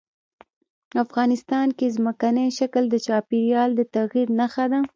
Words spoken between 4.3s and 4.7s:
نښه